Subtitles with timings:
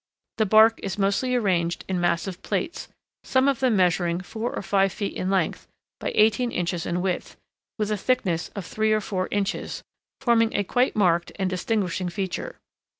[0.39, 2.87] The bark is mostly arranged in massive plates,
[3.23, 5.67] some of them measuring four or five feet in length
[5.99, 7.37] by eighteen inches in width,
[7.77, 9.83] with a thickness of three or four inches,
[10.19, 12.57] forming a quite marked and distinguishing feature.